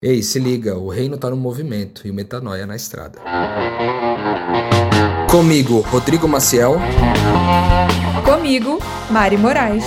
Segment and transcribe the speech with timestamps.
[0.00, 3.18] Ei, se liga, o reino tá no movimento e o metanoia na estrada.
[5.28, 6.76] Comigo, Rodrigo Maciel.
[8.24, 8.78] Comigo,
[9.10, 9.84] Mari Moraes.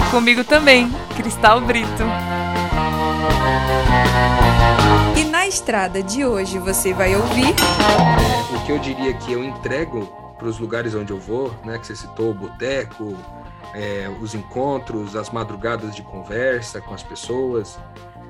[0.00, 2.02] E comigo também, Cristal Brito.
[5.16, 7.54] E na estrada de hoje você vai ouvir.
[7.54, 10.06] É, o que eu diria que eu entrego
[10.36, 11.78] para os lugares onde eu vou, né?
[11.78, 13.16] Que você citou, o boteco,
[13.76, 17.78] é, os encontros, as madrugadas de conversa com as pessoas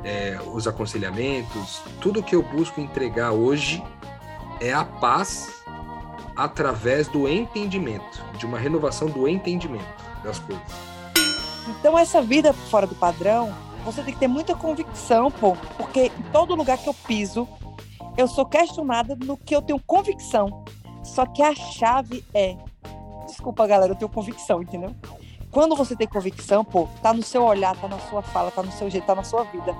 [0.05, 3.83] é, os aconselhamentos, tudo que eu busco entregar hoje
[4.61, 5.63] é a paz
[6.37, 9.85] através do entendimento, de uma renovação do entendimento
[10.23, 10.63] das coisas.
[11.69, 16.23] Então essa vida fora do padrão, você tem que ter muita convicção, pô, porque em
[16.33, 17.49] todo lugar que eu piso,
[18.17, 20.65] eu sou questionada no que eu tenho convicção.
[21.03, 22.57] Só que a chave é,
[23.27, 24.95] desculpa galera, eu tenho convicção, entendeu?
[25.53, 28.73] Quando você tem convicção, pô, tá no seu olhar, tá na sua fala, tá no
[28.73, 29.77] seu jeito, tá na sua vida.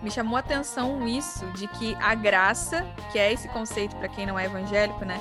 [0.00, 4.24] Me chamou a atenção isso de que a graça, que é esse conceito para quem
[4.24, 5.20] não é evangélico, né?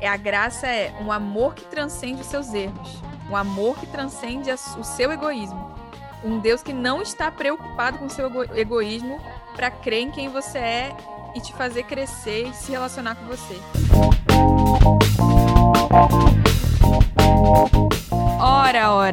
[0.00, 4.48] É a graça é um amor que transcende os seus erros, um amor que transcende
[4.52, 5.74] o seu egoísmo.
[6.22, 9.20] Um Deus que não está preocupado com o seu egoísmo
[9.56, 10.96] para crer em quem você é
[11.34, 13.60] e te fazer crescer e se relacionar com você.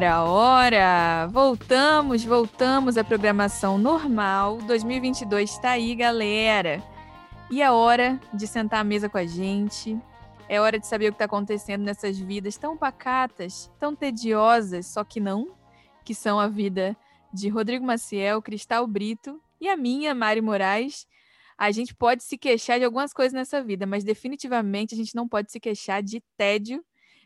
[0.00, 1.26] Ora, ora, ora!
[1.26, 4.56] Voltamos, voltamos à programação normal.
[4.62, 6.82] 2022 está aí, galera.
[7.50, 10.00] E é hora de sentar à mesa com a gente.
[10.48, 15.04] É hora de saber o que está acontecendo nessas vidas tão pacatas, tão tediosas, só
[15.04, 15.54] que não,
[16.02, 16.96] que são a vida
[17.30, 21.06] de Rodrigo Maciel, Cristal Brito e a minha, Mari Moraes.
[21.58, 25.28] A gente pode se queixar de algumas coisas nessa vida, mas definitivamente a gente não
[25.28, 26.82] pode se queixar de tédio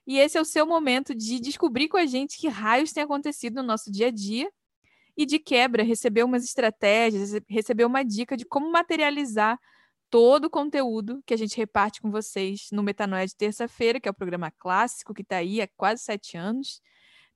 [0.06, 3.56] e esse é o seu momento de descobrir com a gente que raios tem acontecido
[3.56, 4.50] no nosso dia a dia
[5.16, 9.58] e de quebra receber umas estratégias, receber uma dica de como materializar
[10.10, 14.10] todo o conteúdo que a gente reparte com vocês no Metanoia de terça-feira, que é
[14.10, 16.80] o programa clássico que está aí há quase sete anos.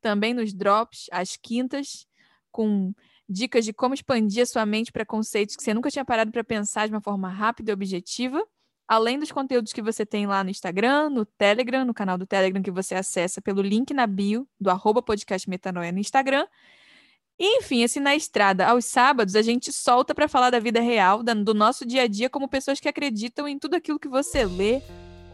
[0.01, 2.07] Também nos drops, às quintas,
[2.51, 2.93] com
[3.29, 6.45] dicas de como expandir a sua mente para conceitos que você nunca tinha parado para
[6.45, 8.45] pensar de uma forma rápida e objetiva
[8.89, 12.63] além dos conteúdos que você tem lá no Instagram, no Telegram, no canal do Telegram
[12.63, 16.47] que você acessa pelo link na bio do arroba podcast Metanoia no Instagram.
[17.39, 21.23] E, enfim, assim, na estrada, aos sábados, a gente solta para falar da vida real,
[21.23, 24.83] do nosso dia a dia, como pessoas que acreditam em tudo aquilo que você lê,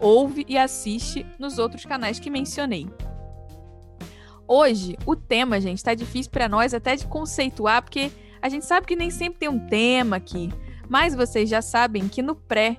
[0.01, 2.87] ouve e assiste nos outros canais que mencionei.
[4.47, 8.11] Hoje, o tema, gente, está difícil para nós até de conceituar, porque
[8.43, 10.51] a gente sabe que nem sempre tem um tema aqui.
[10.87, 12.79] Mas vocês já sabem que no pré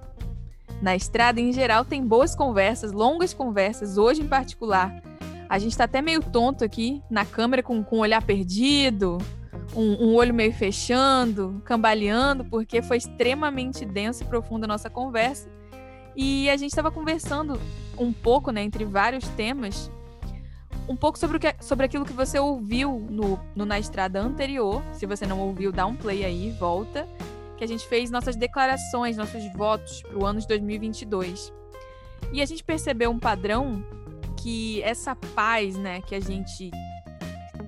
[0.81, 5.01] na estrada, em geral, tem boas conversas, longas conversas, hoje em particular.
[5.47, 9.17] A gente está até meio tonto aqui na câmera, com, com o olhar perdido,
[9.75, 15.49] um, um olho meio fechando, cambaleando, porque foi extremamente densa e profunda a nossa conversa.
[16.15, 17.59] E a gente estava conversando
[17.97, 19.91] um pouco, né, entre vários temas,
[20.87, 24.81] um pouco sobre, o que, sobre aquilo que você ouviu no, no Na Estrada anterior.
[24.93, 27.07] Se você não ouviu, dá um play aí, volta
[27.57, 31.53] que a gente fez nossas declarações, nossos votos para o ano de 2022.
[32.31, 33.83] E a gente percebeu um padrão
[34.37, 36.69] que essa paz, né, que a gente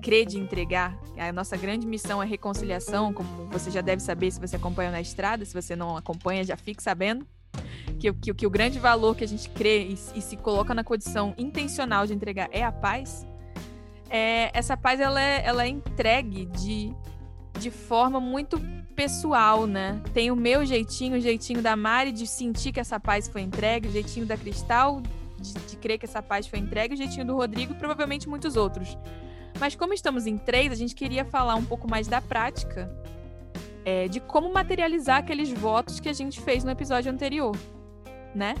[0.02, 4.40] crê de entregar, a nossa grande missão é reconciliação, como você já deve saber se
[4.40, 7.26] você acompanha na estrada, se você não acompanha, já fique sabendo.
[7.98, 10.84] Que, que, que o grande valor que a gente crê e, e se coloca na
[10.84, 13.26] condição intencional de entregar é a paz.
[14.08, 16.94] É, essa paz ela é, ela é entregue de,
[17.58, 18.60] de forma muito
[18.94, 20.00] pessoal, né?
[20.12, 23.88] Tem o meu jeitinho, o jeitinho da Mari de sentir que essa paz foi entregue,
[23.88, 25.02] o jeitinho da Cristal
[25.40, 28.56] de, de crer que essa paz foi entregue, o jeitinho do Rodrigo e provavelmente muitos
[28.56, 28.98] outros.
[29.58, 32.90] Mas como estamos em três, a gente queria falar um pouco mais da prática,
[33.84, 37.56] é, de como materializar aqueles votos que a gente fez no episódio anterior,
[38.34, 38.54] né?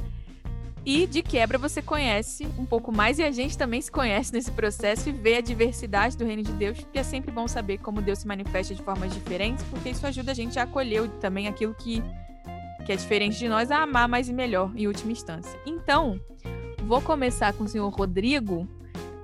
[0.88, 4.50] E de quebra você conhece um pouco mais e a gente também se conhece nesse
[4.50, 8.00] processo e vê a diversidade do reino de Deus, porque é sempre bom saber como
[8.00, 11.74] Deus se manifesta de formas diferentes, porque isso ajuda a gente a acolher também aquilo
[11.74, 12.02] que,
[12.86, 15.60] que é diferente de nós, a amar mais e melhor em última instância.
[15.66, 16.18] Então,
[16.82, 18.66] vou começar com o senhor Rodrigo,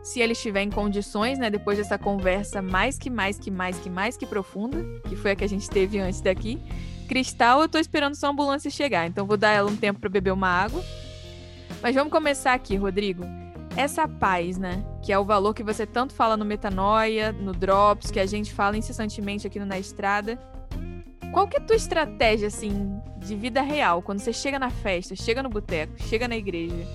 [0.02, 3.88] se ele estiver em condições, né, depois dessa conversa mais que mais que mais que
[3.88, 6.61] mais que profunda, que foi a que a gente teve antes daqui.
[7.08, 10.31] Cristal, eu tô esperando sua ambulância chegar, então vou dar ela um tempo para beber
[10.31, 10.84] uma água
[11.84, 13.25] mas vamos começar aqui, Rodrigo.
[13.76, 14.82] Essa paz, né?
[15.02, 18.54] Que é o valor que você tanto fala no Metanoia, no Drops, que a gente
[18.54, 20.38] fala incessantemente aqui no Na Estrada.
[21.31, 24.00] Qual que é a tua estratégia, assim, de vida real?
[24.00, 26.88] Quando você chega na festa, chega no boteco, chega na igreja.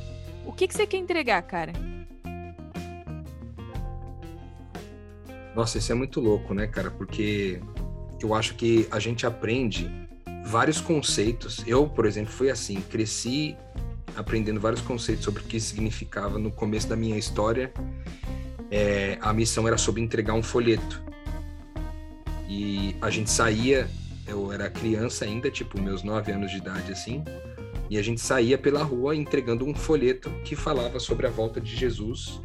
[0.43, 1.71] O que, que você quer entregar, cara?
[5.55, 6.89] Nossa, isso é muito louco, né, cara?
[6.89, 7.61] Porque
[8.19, 9.87] eu acho que a gente aprende
[10.45, 11.63] vários conceitos.
[11.67, 13.55] Eu, por exemplo, fui assim, cresci
[14.15, 17.71] aprendendo vários conceitos sobre o que significava no começo da minha história.
[18.71, 21.01] É, a missão era sobre entregar um folheto.
[22.47, 23.89] E a gente saía,
[24.27, 27.23] eu era criança ainda, tipo meus nove anos de idade assim,
[27.89, 31.75] e a gente saía pela rua entregando um folheto que falava sobre a volta de
[31.75, 32.41] Jesus,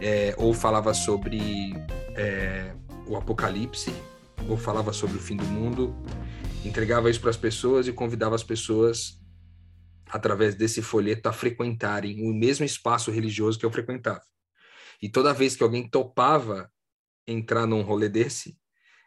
[0.00, 1.74] é, ou falava sobre
[2.14, 2.72] é,
[3.06, 3.92] o Apocalipse,
[4.48, 5.94] ou falava sobre o fim do mundo.
[6.64, 9.20] Entregava isso para as pessoas e convidava as pessoas
[10.14, 14.22] através desse folheto a frequentarem o mesmo espaço religioso que eu frequentava.
[15.02, 16.70] E toda vez que alguém topava
[17.26, 18.56] entrar num rolê desse,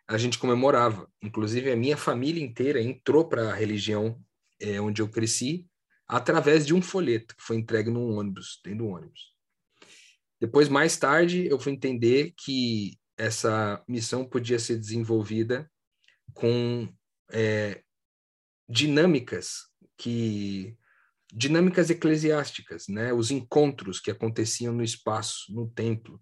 [0.05, 1.09] a gente comemorava.
[1.23, 4.21] Inclusive, a minha família inteira entrou para a religião
[4.59, 5.65] é, onde eu cresci
[6.05, 9.33] através de um folheto que foi entregue num ônibus, dentro do ônibus.
[10.41, 15.71] Depois, mais tarde, eu fui entender que essa missão podia ser desenvolvida
[16.33, 16.93] com
[17.31, 17.81] é,
[18.67, 20.77] dinâmicas que
[21.33, 23.13] dinâmicas eclesiásticas, né?
[23.13, 26.21] Os encontros que aconteciam no espaço, no templo.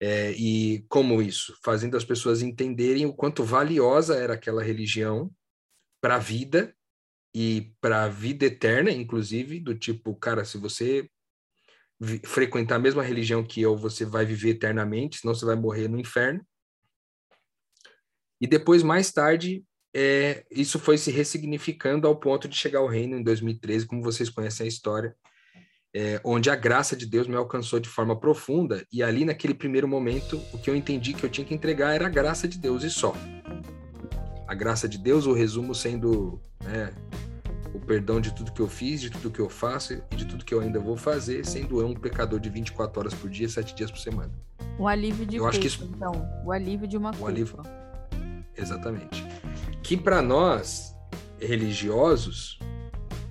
[0.00, 1.56] É, e como isso?
[1.64, 5.30] Fazendo as pessoas entenderem o quanto valiosa era aquela religião
[6.00, 6.74] para a vida
[7.34, 11.10] e para a vida eterna, inclusive, do tipo, cara, se você
[12.24, 15.98] frequentar a mesma religião que eu, você vai viver eternamente, senão você vai morrer no
[15.98, 16.46] inferno.
[18.40, 19.64] E depois, mais tarde,
[20.00, 24.30] é, isso foi se ressignificando ao ponto de chegar ao reino em 2013, como vocês
[24.30, 25.12] conhecem a história,
[25.92, 28.86] é, onde a graça de Deus me alcançou de forma profunda.
[28.92, 32.06] E ali, naquele primeiro momento, o que eu entendi que eu tinha que entregar era
[32.06, 33.12] a graça de Deus e só.
[34.46, 36.94] A graça de Deus, o resumo sendo né,
[37.74, 40.44] o perdão de tudo que eu fiz, de tudo que eu faço e de tudo
[40.44, 43.74] que eu ainda vou fazer, sendo eu um pecador de 24 horas por dia, 7
[43.74, 44.30] dias por semana.
[44.78, 45.90] Um alívio de eu culpa, acho que isso...
[45.92, 46.12] então.
[46.44, 47.28] O alívio de uma o culpa.
[47.32, 47.60] Alívio...
[48.56, 49.24] Exatamente.
[49.82, 50.94] Que para nós,
[51.40, 52.58] religiosos,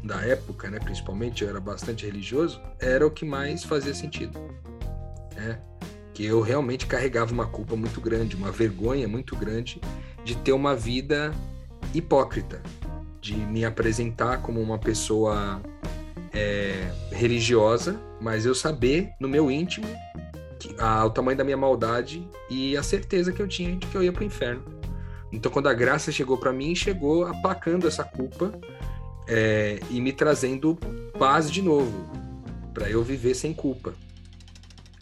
[0.03, 4.39] da época, né, principalmente, eu era bastante religioso, era o que mais fazia sentido.
[5.35, 5.59] Né?
[6.13, 9.79] Que eu realmente carregava uma culpa muito grande, uma vergonha muito grande
[10.23, 11.31] de ter uma vida
[11.93, 12.61] hipócrita,
[13.21, 15.61] de me apresentar como uma pessoa
[16.33, 19.87] é, religiosa, mas eu saber no meu íntimo
[20.59, 23.95] que, a, o tamanho da minha maldade e a certeza que eu tinha de que
[23.95, 24.76] eu ia para o inferno.
[25.31, 28.51] Então, quando a graça chegou para mim, chegou aplacando essa culpa
[29.27, 30.77] é, e me trazendo
[31.17, 32.09] paz de novo,
[32.73, 33.93] para eu viver sem culpa.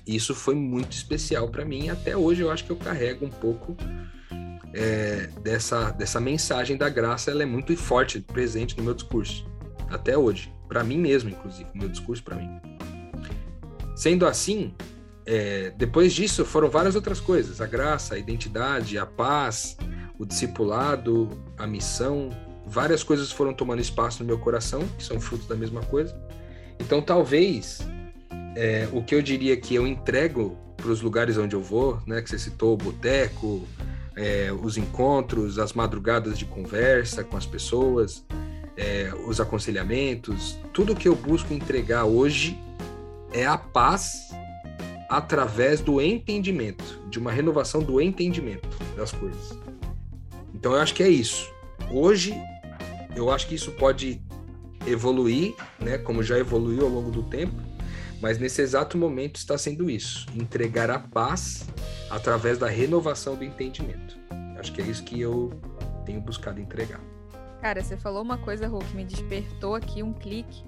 [0.05, 1.89] Isso foi muito especial para mim.
[1.89, 3.75] Até hoje eu acho que eu carrego um pouco
[4.75, 9.49] é, dessa, dessa mensagem da graça, ela é muito forte, presente no meu discurso,
[9.89, 12.59] até hoje, para mim mesmo, inclusive, meu discurso para mim.
[13.95, 14.73] Sendo assim,
[15.25, 19.77] é, depois disso foram várias outras coisas: a graça, a identidade, a paz,
[20.17, 22.29] o discipulado, a missão,
[22.65, 26.15] várias coisas foram tomando espaço no meu coração, que são frutos da mesma coisa.
[26.79, 27.79] Então, talvez
[28.55, 32.21] é, o que eu diria que eu entrego para os lugares onde eu vou, né,
[32.21, 33.67] que você citou, o boteco,
[34.15, 38.25] é, os encontros, as madrugadas de conversa com as pessoas,
[38.77, 42.59] é, os aconselhamentos, tudo que eu busco entregar hoje
[43.33, 44.29] é a paz
[45.09, 49.64] através do entendimento, de uma renovação do entendimento das coisas.
[50.65, 51.53] Então eu acho que é isso.
[51.91, 52.33] Hoje
[53.15, 54.19] eu acho que isso pode
[54.87, 57.53] evoluir, né, como já evoluiu ao longo do tempo,
[58.19, 61.67] mas nesse exato momento está sendo isso, entregar a paz
[62.09, 64.17] através da renovação do entendimento.
[64.57, 65.53] Acho que é isso que eu
[66.03, 66.99] tenho buscado entregar.
[67.61, 70.63] Cara, você falou uma coisa, que me despertou aqui um clique,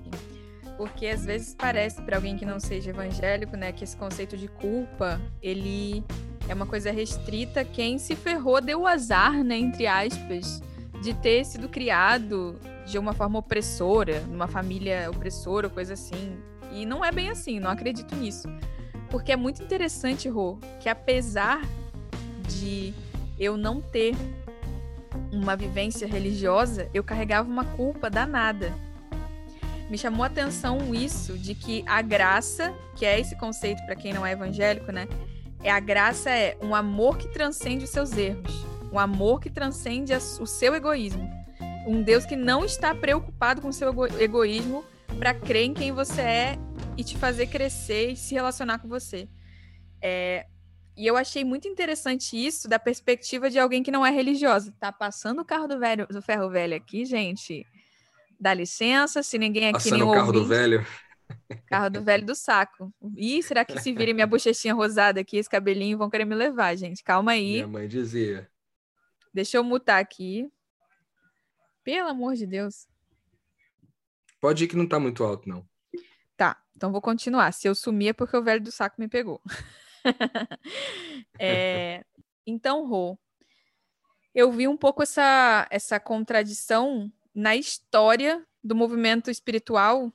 [0.77, 4.47] porque às vezes parece para alguém que não seja evangélico, né, que esse conceito de
[4.47, 6.03] culpa, ele
[6.47, 7.65] é uma coisa restrita.
[7.65, 10.61] Quem se ferrou deu o azar, né, entre aspas,
[11.01, 16.37] de ter sido criado de uma forma opressora, numa família opressora, coisa assim.
[16.71, 18.47] E não é bem assim, não acredito nisso.
[19.09, 21.61] Porque é muito interessante, Rô, que apesar
[22.47, 22.93] de
[23.39, 24.15] eu não ter
[25.31, 28.73] uma vivência religiosa, eu carregava uma culpa danada.
[29.89, 34.13] Me chamou a atenção isso de que a graça, que é esse conceito para quem
[34.13, 35.07] não é evangélico, né?
[35.63, 40.13] É a graça é um amor que transcende os seus erros, um amor que transcende
[40.13, 41.29] o seu egoísmo.
[41.87, 44.83] Um Deus que não está preocupado com o seu egoísmo
[45.17, 46.59] para crer em quem você é
[46.97, 49.27] e te fazer crescer e se relacionar com você.
[50.01, 50.45] É,
[50.97, 54.73] e eu achei muito interessante isso da perspectiva de alguém que não é religiosa.
[54.79, 57.65] Tá passando o carro do, velho, do ferro velho aqui, gente.
[58.39, 60.85] Dá licença, se ninguém aqui Passando nem o carro ouvinte, do velho.
[61.65, 62.93] Carro do velho do saco.
[63.15, 66.75] Ih, será que se virem minha bochechinha rosada aqui, esse cabelinho, vão querer me levar,
[66.75, 67.03] gente?
[67.03, 67.53] Calma aí.
[67.53, 68.49] Minha mãe dizia.
[69.33, 70.49] Deixa eu mutar aqui.
[71.83, 72.87] Pelo amor de Deus.
[74.39, 75.67] Pode ir que não tá muito alto, não.
[76.35, 77.51] Tá, então vou continuar.
[77.51, 79.41] Se eu sumir é porque o velho do saco me pegou.
[81.39, 82.03] é,
[82.45, 83.17] então, Rô,
[84.33, 90.11] eu vi um pouco essa, essa contradição na história do movimento espiritual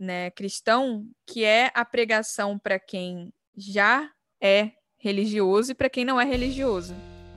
[0.00, 6.18] né, cristão, que é a pregação para quem já é religioso e para quem não
[6.18, 6.94] é religioso.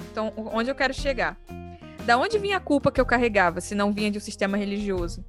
[0.09, 1.37] Então, onde eu quero chegar?
[2.05, 5.25] Da onde vinha a culpa que eu carregava, se não vinha de um sistema religioso?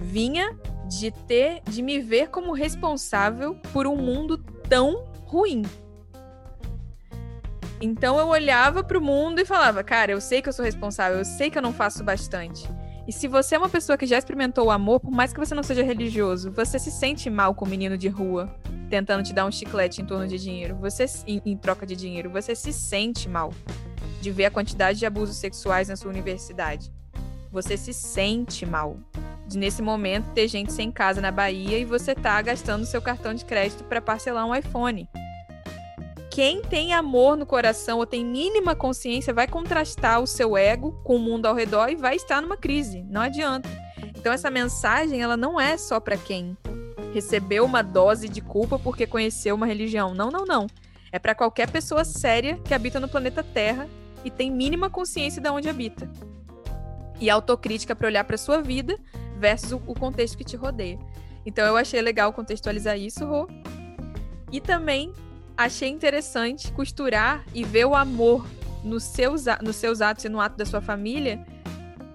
[0.00, 0.56] Vinha
[0.88, 4.38] de ter, de me ver como responsável por um mundo
[4.68, 5.62] tão ruim.
[7.80, 11.18] Então eu olhava para o mundo e falava, cara, eu sei que eu sou responsável,
[11.18, 12.68] eu sei que eu não faço bastante.
[13.06, 15.54] E se você é uma pessoa que já experimentou o amor, por mais que você
[15.54, 18.52] não seja religioso, você se sente mal com o menino de rua
[18.90, 22.30] tentando te dar um chiclete em torno de dinheiro, você em, em troca de dinheiro,
[22.30, 23.52] você se sente mal
[24.20, 26.92] de ver a quantidade de abusos sexuais na sua universidade.
[27.52, 28.98] Você se sente mal
[29.46, 33.34] de nesse momento ter gente sem casa na Bahia e você tá gastando seu cartão
[33.34, 35.08] de crédito para parcelar um iPhone
[36.36, 41.16] quem tem amor no coração ou tem mínima consciência vai contrastar o seu ego com
[41.16, 43.02] o mundo ao redor e vai estar numa crise.
[43.04, 43.66] Não adianta.
[44.14, 46.54] Então essa mensagem ela não é só para quem
[47.14, 50.12] recebeu uma dose de culpa porque conheceu uma religião.
[50.12, 50.66] Não, não, não.
[51.10, 53.88] É para qualquer pessoa séria que habita no planeta Terra
[54.22, 56.06] e tem mínima consciência de onde habita.
[57.18, 58.98] E autocrítica para olhar para sua vida
[59.38, 60.98] versus o contexto que te rodeia.
[61.46, 63.48] Então eu achei legal contextualizar isso, Rô.
[64.52, 65.14] E também
[65.56, 68.46] achei interessante costurar e ver o amor
[68.84, 71.44] nos seus, nos seus atos e no ato da sua família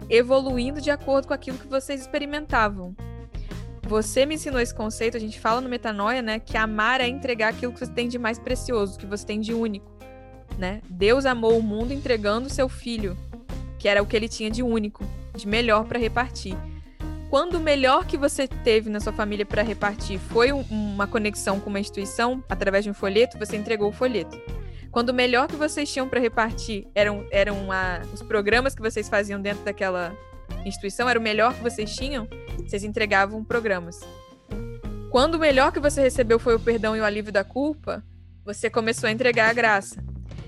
[0.10, 2.96] evoluindo de acordo com aquilo que vocês experimentavam.
[3.84, 7.50] Você me ensinou esse conceito, a gente fala no Metanoia, né, que amar é entregar
[7.50, 9.90] aquilo que você tem de mais precioso, que você tem de único,
[10.58, 10.82] né?
[10.90, 13.18] Deus amou o mundo entregando o seu filho,
[13.80, 15.04] que era o que ele tinha de único,
[15.36, 16.58] de melhor para repartir
[17.32, 21.62] quando o melhor que você teve na sua família para repartir foi um, uma conexão
[21.62, 24.38] com uma instituição através de um folheto, você entregou o folheto.
[24.92, 29.08] Quando o melhor que vocês tinham para repartir eram, eram a, os programas que vocês
[29.08, 30.14] faziam dentro daquela
[30.66, 32.28] instituição, era o melhor que vocês tinham,
[32.68, 34.02] vocês entregavam programas.
[35.10, 38.04] Quando o melhor que você recebeu foi o perdão e o alívio da culpa,
[38.44, 40.04] você começou a entregar a graça.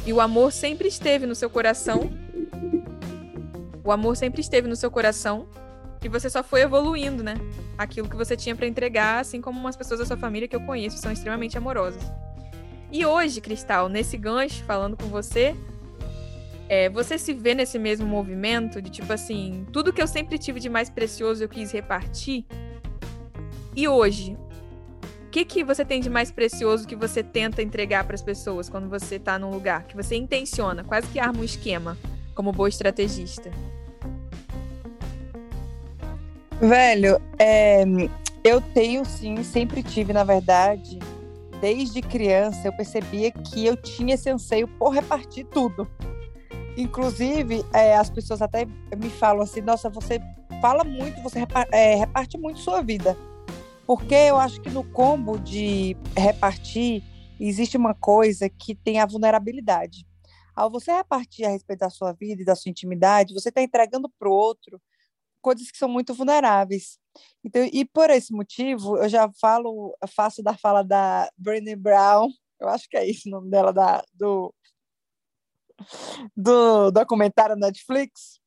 [0.05, 2.11] E o amor sempre esteve no seu coração.
[3.85, 5.47] O amor sempre esteve no seu coração
[6.07, 7.35] e você só foi evoluindo, né?
[7.77, 10.61] Aquilo que você tinha para entregar, assim como umas pessoas da sua família que eu
[10.61, 12.03] conheço são extremamente amorosas.
[12.91, 15.55] E hoje, Cristal, nesse gancho, falando com você,
[16.69, 20.59] é, você se vê nesse mesmo movimento de tipo assim, tudo que eu sempre tive
[20.59, 22.45] de mais precioso eu quis repartir.
[23.75, 24.37] E hoje,
[25.25, 28.69] o que, que você tem de mais precioso que você tenta entregar para as pessoas
[28.69, 31.97] quando você está num lugar que você intenciona, quase que arma um esquema,
[32.35, 33.51] como boa estrategista?
[36.63, 37.83] Velho, é,
[38.41, 40.97] eu tenho sim, sempre tive, na verdade,
[41.59, 45.85] desde criança, eu percebia que eu tinha esse anseio por repartir tudo.
[46.77, 48.65] Inclusive, é, as pessoas até
[48.95, 50.21] me falam assim: nossa, você
[50.61, 53.17] fala muito, você reparte, é, reparte muito sua vida.
[53.85, 57.03] Porque eu acho que no combo de repartir,
[57.41, 60.07] existe uma coisa que tem a vulnerabilidade.
[60.55, 64.09] Ao você repartir a respeito da sua vida e da sua intimidade, você está entregando
[64.17, 64.79] para o outro
[65.43, 66.97] coisas que são muito vulneráveis.
[67.43, 72.69] Então, e por esse motivo, eu já falo, faço da fala da Brené Brown, eu
[72.69, 74.55] acho que é isso o nome dela, da, do,
[76.35, 78.39] do documentário Netflix,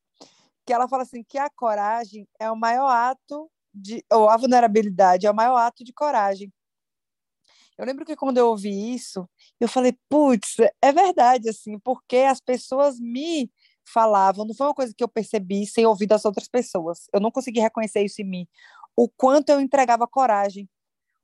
[0.65, 5.27] que ela fala assim que a coragem é o maior ato de, ou a vulnerabilidade
[5.27, 6.53] é o maior ato de coragem.
[7.79, 9.29] Eu lembro que quando eu ouvi isso,
[9.61, 13.51] eu falei, putz, é verdade, assim, porque as pessoas me
[13.87, 17.09] falavam, não foi uma coisa que eu percebi sem ouvir das outras pessoas.
[17.13, 18.49] Eu não consegui reconhecer isso em mim.
[18.97, 20.69] O quanto eu entregava coragem,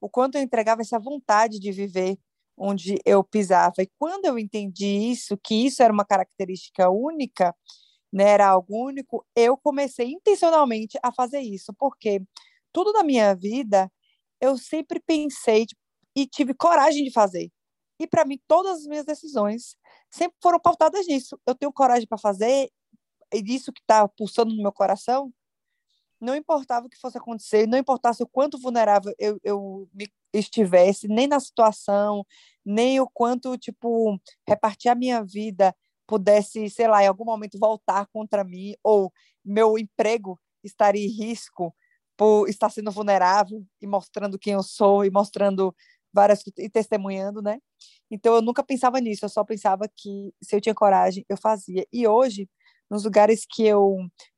[0.00, 2.18] o quanto eu entregava essa vontade de viver
[2.56, 3.82] onde eu pisava.
[3.82, 7.54] E quando eu entendi isso, que isso era uma característica única,
[8.12, 12.22] né, era algo único, eu comecei intencionalmente a fazer isso, porque
[12.72, 13.90] tudo na minha vida
[14.40, 15.66] eu sempre pensei
[16.14, 17.50] e tive coragem de fazer.
[17.98, 19.76] E para mim, todas as minhas decisões
[20.12, 21.38] sempre foram pautadas nisso.
[21.46, 22.70] Eu tenho coragem para fazer,
[23.32, 25.32] e disso que está pulsando no meu coração,
[26.20, 29.88] não importava o que fosse acontecer, não importasse o quanto vulnerável eu, eu
[30.32, 32.24] estivesse, nem na situação,
[32.64, 35.74] nem o quanto, tipo, repartir a minha vida
[36.06, 39.12] pudesse, sei lá, em algum momento voltar contra mim, ou
[39.44, 41.74] meu emprego estaria em risco
[42.16, 45.74] por estar sendo vulnerável e mostrando quem eu sou e mostrando
[46.12, 47.58] várias e testemunhando, né?
[48.10, 51.86] Então eu nunca pensava nisso, eu só pensava que se eu tinha coragem, eu fazia.
[51.92, 52.48] E hoje,
[52.90, 53.96] nos lugares que eu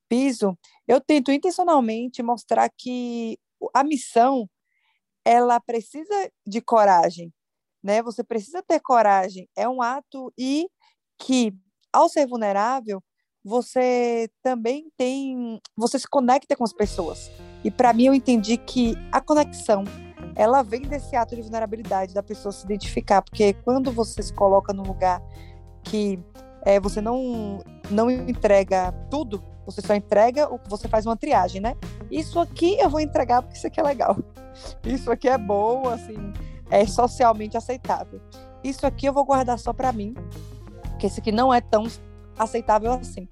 [0.09, 3.39] piso, eu tento intencionalmente mostrar que
[3.75, 4.49] a missão
[5.25, 7.33] ela precisa de coragem,
[7.83, 8.03] né?
[8.03, 10.69] Você precisa ter coragem, é um ato e
[11.19, 11.53] que
[11.93, 13.03] ao ser vulnerável,
[13.45, 17.31] você também tem, você se conecta com as pessoas.
[17.63, 19.85] E para mim eu entendi que a conexão
[20.37, 24.73] ela vem desse ato de vulnerabilidade da pessoa se identificar, porque quando você se coloca
[24.73, 25.23] num lugar
[25.83, 26.19] que
[26.65, 31.61] é, você não não entrega tudo, você só entrega o que você faz uma triagem,
[31.61, 31.77] né?
[32.11, 34.17] Isso aqui eu vou entregar porque isso aqui é legal.
[34.85, 36.33] Isso aqui é bom, assim,
[36.71, 38.21] é socialmente aceitável.
[38.63, 40.15] Isso aqui eu vou guardar só para mim,
[40.91, 41.85] porque isso aqui não é tão
[42.39, 43.29] aceitável assim.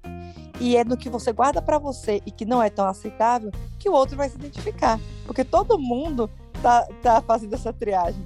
[0.59, 3.89] E é no que você guarda para você e que não é tão aceitável que
[3.89, 6.29] o outro vai se identificar, porque todo mundo
[6.63, 8.25] tá, tá fazendo essa triagem.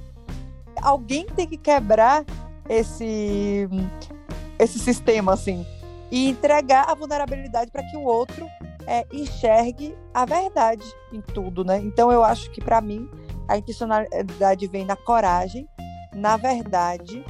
[0.81, 2.23] Alguém tem que quebrar
[2.69, 3.67] esse
[4.59, 5.65] esse sistema assim
[6.11, 8.47] e entregar a vulnerabilidade para que o outro
[8.85, 11.79] é, enxergue a verdade em tudo, né?
[11.79, 13.09] Então eu acho que para mim
[13.47, 15.67] a intencionalidade vem na coragem,
[16.15, 17.23] na verdade,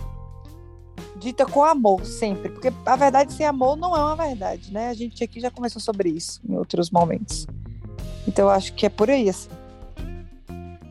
[1.15, 4.89] dita com amor sempre, porque a verdade sem amor não é uma verdade, né?
[4.89, 7.47] A gente aqui já conversou sobre isso em outros momentos.
[8.27, 9.49] Então eu acho que é por aí assim.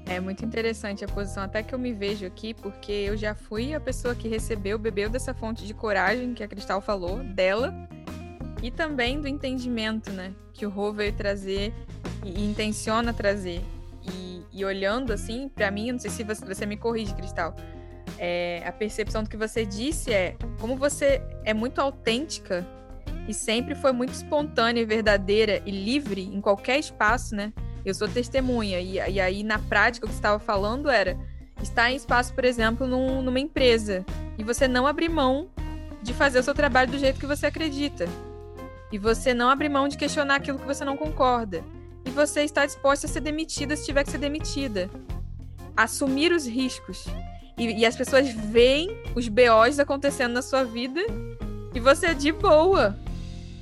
[0.08, 3.74] É muito interessante a posição, até que eu me vejo aqui, porque eu já fui
[3.74, 7.74] a pessoa que recebeu, bebeu dessa fonte de coragem que a Cristal falou, dela,
[8.62, 11.74] e também do entendimento, né, que o Rô veio trazer
[12.24, 13.60] e, intenciona trazer.
[14.02, 17.56] E, e olhando assim, para mim, não sei se você, você me corrige, Cristal,
[18.16, 22.64] é, a percepção do que você disse é como você é muito autêntica
[23.28, 27.52] e sempre foi muito espontânea, verdadeira e livre em qualquer espaço, né?
[27.86, 28.80] Eu sou testemunha.
[28.80, 31.16] E, e aí, na prática, o que você estava falando era
[31.62, 34.04] estar em espaço, por exemplo, num, numa empresa.
[34.36, 35.48] E você não abrir mão
[36.02, 38.08] de fazer o seu trabalho do jeito que você acredita.
[38.90, 41.62] E você não abrir mão de questionar aquilo que você não concorda.
[42.04, 44.90] E você está disposta a ser demitida se tiver que ser demitida.
[45.76, 47.06] Assumir os riscos.
[47.56, 51.00] E, e as pessoas veem os BOs acontecendo na sua vida
[51.72, 52.98] e você é de boa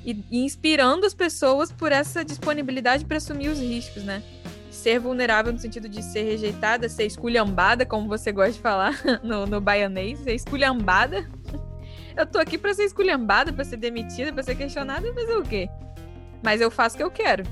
[0.05, 4.21] e, inspirando as pessoas por essa disponibilidade para assumir os riscos, né?
[4.69, 9.47] Ser vulnerável no sentido de ser rejeitada, ser esculhambada, como você gosta de falar no,
[9.47, 11.27] no baianês, ser esculhambada.
[12.15, 15.67] Eu tô aqui para ser esculhambada, para ser demitida, para ser questionada, mas o quê?
[16.41, 17.43] Mas eu faço o que eu quero.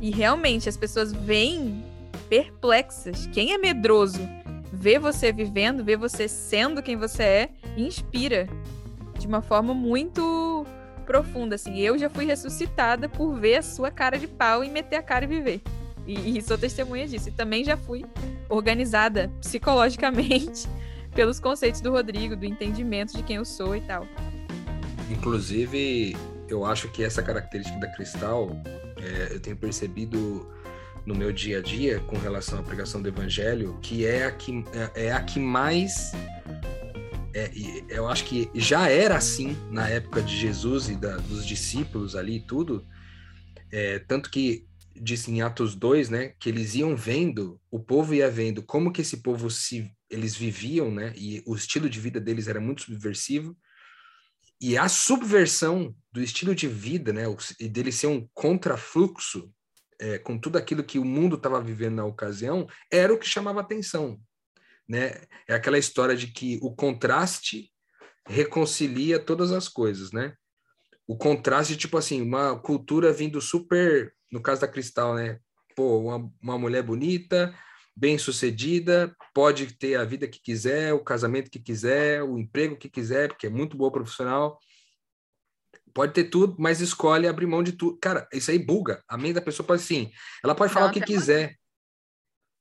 [0.00, 1.84] E realmente as pessoas vêm
[2.30, 3.26] perplexas.
[3.26, 4.20] Quem é medroso
[4.72, 8.48] vê você vivendo, vê você sendo quem você é, inspira
[9.18, 10.66] de uma forma muito
[11.04, 11.78] profunda, assim.
[11.78, 15.24] Eu já fui ressuscitada por ver a sua cara de pau e meter a cara
[15.24, 15.60] e viver.
[16.06, 17.28] E, e sou testemunha disso.
[17.28, 18.04] E também já fui
[18.48, 20.68] organizada psicologicamente
[21.14, 24.06] pelos conceitos do Rodrigo, do entendimento de quem eu sou e tal.
[25.10, 26.16] Inclusive,
[26.48, 28.50] eu acho que essa característica da Cristal,
[28.96, 30.48] é, eu tenho percebido
[31.06, 34.64] no meu dia a dia com relação à pregação do evangelho, que é a que,
[34.94, 36.12] é, é a que mais
[37.34, 37.50] é,
[37.88, 42.36] eu acho que já era assim na época de Jesus e da, dos discípulos ali
[42.36, 42.86] e tudo,
[43.72, 48.30] é, tanto que diz em Atos 2, né, que eles iam vendo, o povo ia
[48.30, 52.46] vendo como que esse povo se eles viviam, né, e o estilo de vida deles
[52.46, 53.56] era muito subversivo,
[54.60, 57.24] e a subversão do estilo de vida, né,
[57.58, 59.52] e dele ser um contrafluxo
[60.00, 63.60] é, com tudo aquilo que o mundo estava vivendo na ocasião, era o que chamava
[63.60, 64.20] atenção
[64.88, 65.22] né?
[65.48, 67.70] É aquela história de que o contraste
[68.26, 70.34] reconcilia todas as coisas, né?
[71.06, 75.38] O contraste, tipo assim, uma cultura vindo super, no caso da Cristal, né?
[75.76, 77.54] Pô, uma, uma mulher bonita,
[77.94, 82.88] bem sucedida, pode ter a vida que quiser, o casamento que quiser, o emprego que
[82.88, 84.58] quiser, porque é muito boa profissional.
[85.92, 87.98] Pode ter tudo, mas escolhe abrir mão de tudo.
[87.98, 89.02] Cara, isso aí buga.
[89.08, 90.10] A mente da pessoa pode assim,
[90.42, 91.56] ela pode falar o que quiser,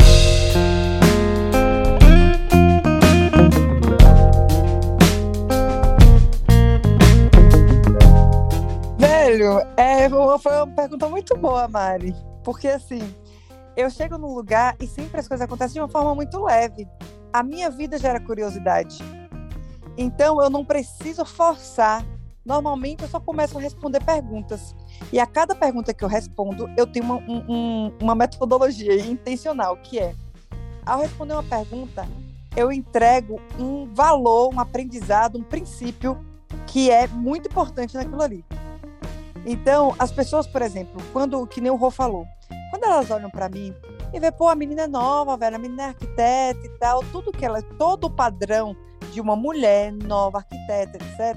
[9.43, 12.15] Velho, é, foi uma pergunta muito boa, Mari.
[12.45, 13.01] Porque assim,
[13.77, 16.89] eu chego num lugar e sempre as coisas acontecem de uma forma muito leve
[17.33, 18.99] a minha vida gera curiosidade.
[19.97, 22.05] Então eu não preciso forçar.
[22.45, 24.75] Normalmente eu só começo a responder perguntas.
[25.13, 29.99] E a cada pergunta que eu respondo, eu tenho uma, um, uma metodologia intencional, que
[29.99, 30.15] é,
[30.85, 32.07] ao responder uma pergunta,
[32.57, 36.23] eu entrego um valor, um aprendizado, um princípio
[36.67, 38.45] que é muito importante naquilo ali.
[39.45, 42.27] Então, as pessoas, por exemplo, quando, que nem o Rô falou,
[42.71, 43.75] quando elas olham para mim
[44.13, 47.33] e vê, pô, a menina é nova, velho, a menina é arquiteta e tal, tudo
[47.33, 48.77] que ela, todo o padrão
[49.13, 51.37] de uma mulher nova, arquiteta, etc.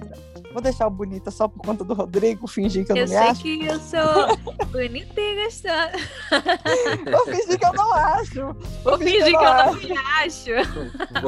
[0.54, 3.18] Vou deixar o bonita só por conta do Rodrigo, fingir que eu, eu não me
[3.18, 3.30] acho.
[3.30, 4.38] Eu sei que eu sou
[4.68, 5.92] bonita e gostosa.
[7.12, 8.42] Vou fingir que eu não acho.
[8.42, 10.52] Vou, Vou fingir, que eu não, que eu não me acho.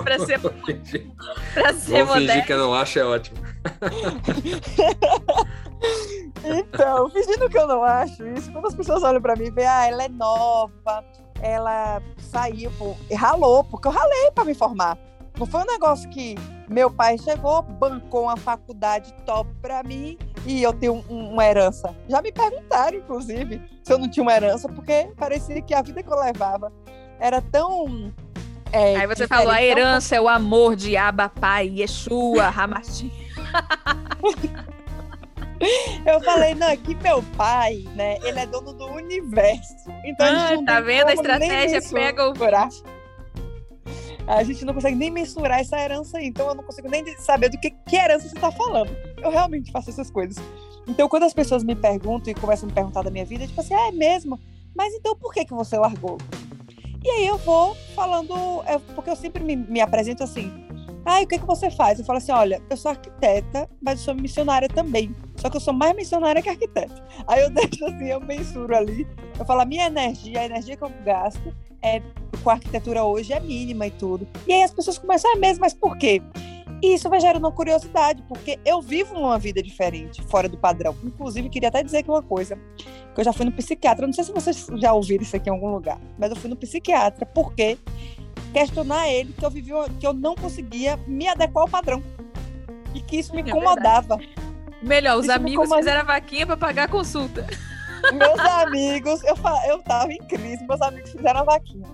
[0.03, 1.11] pra ser, Vou fingir,
[1.53, 3.37] pra ser Vou fingir que eu não acho é ótimo.
[6.43, 9.67] então, fingindo que eu não acho isso, quando as pessoas olham pra mim e veem,
[9.67, 11.03] ah, ela é nova,
[11.41, 14.97] ela saiu, pô, ralou, porque eu ralei para me formar.
[15.37, 16.35] Não foi um negócio que
[16.67, 21.95] meu pai chegou, bancou uma faculdade top para mim e eu tenho um, uma herança.
[22.09, 26.01] Já me perguntaram, inclusive, se eu não tinha uma herança, porque parecia que a vida
[26.01, 26.73] que eu levava
[27.19, 28.11] era tão.
[28.71, 30.17] É, Aí você falou: a herança tão...
[30.17, 33.11] é o amor de Abba Pai, Yeshua, Hamashi.
[36.05, 39.89] Eu falei, não, é que meu pai, né, ele é dono do universo.
[40.05, 41.07] Então ah, a gente não tá vendo?
[41.07, 42.33] A estratégia pega o.
[44.27, 46.27] A gente não consegue nem mensurar essa herança aí.
[46.27, 48.91] Então eu não consigo nem saber do que, que herança você tá falando.
[49.21, 50.37] Eu realmente faço essas coisas.
[50.87, 53.59] Então quando as pessoas me perguntam e começam a me perguntar da minha vida, tipo
[53.59, 54.39] assim, ah, é mesmo?
[54.75, 56.17] Mas então por que, que você largou?
[57.03, 60.51] E aí eu vou falando, é, porque eu sempre me, me apresento assim,
[61.09, 61.97] ah, o que, que você faz?
[61.97, 65.15] Eu falo assim: olha, eu sou arquiteta, mas sou missionária também.
[65.37, 67.01] Só que eu sou mais missionária que arquiteta.
[67.25, 69.07] Aí eu deixo assim, eu mensuro ali.
[69.39, 72.01] Eu falo: a minha energia, a energia que eu gasto é,
[72.43, 74.27] com a arquitetura hoje é mínima e tudo.
[74.45, 76.21] E aí as pessoas começam, ah, é mesmo, mas por quê?
[76.83, 80.93] E isso vai gerando uma curiosidade, porque eu vivo uma vida diferente, fora do padrão.
[81.03, 82.55] Inclusive, queria até dizer aqui uma coisa,
[83.15, 84.05] que eu já fui no psiquiatra.
[84.05, 86.55] Não sei se vocês já ouviram isso aqui em algum lugar, mas eu fui no
[86.55, 87.77] psiquiatra porque
[88.53, 92.03] questionar ele que eu vivi que eu não conseguia me adequar ao padrão
[92.93, 94.19] e que isso me é incomodava.
[94.81, 97.45] Melhor, os isso amigos fizeram a vaquinha para pagar a consulta.
[98.13, 99.35] Meus amigos, eu,
[99.67, 101.87] eu tava em crise, meus amigos fizeram a vaquinha.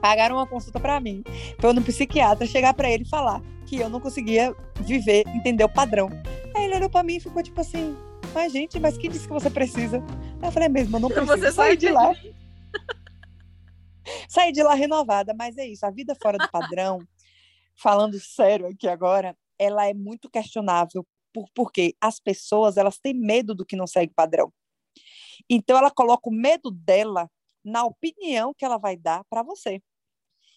[0.00, 1.22] Pagaram uma consulta para mim.
[1.58, 5.68] Foi no psiquiatra chegar para ele e falar que eu não conseguia viver, entender o
[5.68, 6.08] padrão.
[6.54, 7.96] Aí ele olhou para mim e ficou tipo assim:
[8.34, 9.98] Mas, gente, mas quem disse que você precisa?
[10.40, 11.36] Aí eu falei: Mesmo, eu não preciso.
[11.36, 12.12] Você sair de lá.
[14.28, 15.34] Sair de lá renovada.
[15.34, 17.00] Mas é isso, a vida fora do padrão,
[17.76, 23.54] falando sério aqui agora, ela é muito questionável, por, porque as pessoas elas têm medo
[23.54, 24.52] do que não segue padrão.
[25.48, 27.30] Então ela coloca o medo dela
[27.64, 29.82] na opinião que ela vai dar para você.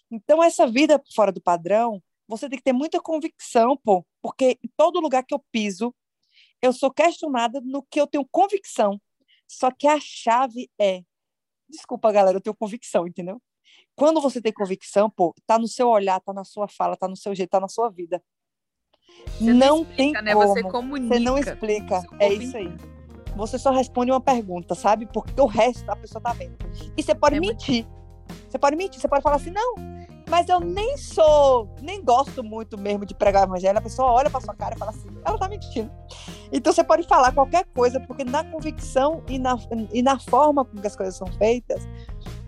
[0.10, 4.70] Então essa vida fora do padrão, você tem que ter muita convicção, pô, porque em
[4.78, 5.94] todo lugar que eu piso,
[6.62, 9.02] eu sou questionada no que eu tenho convicção.
[9.48, 11.04] Só que a chave é
[11.72, 13.42] Desculpa, galera, eu tenho convicção, entendeu?
[13.96, 17.16] Quando você tem convicção, pô, tá no seu olhar, tá na sua fala, tá no
[17.16, 18.22] seu jeito, tá na sua vida.
[19.38, 20.34] Você não, não explica, tem né?
[20.34, 20.48] como.
[20.48, 21.16] Você comunica.
[21.16, 22.02] Você não explica.
[22.20, 22.70] É isso aí.
[23.36, 25.06] Você só responde uma pergunta, sabe?
[25.06, 26.58] Porque o resto a pessoa tá vendo.
[26.98, 27.86] E você pode é mentir.
[27.86, 28.02] Muito...
[28.50, 29.76] Você pode mentir, você pode falar assim, não,
[30.32, 33.78] mas eu nem sou, nem gosto muito mesmo de pregar o evangelho.
[33.78, 35.92] A pessoa olha pra sua cara e fala assim, ela tá mentindo.
[36.54, 39.58] Então você pode falar qualquer coisa, porque na convicção e na,
[39.92, 41.86] e na forma como as coisas são feitas,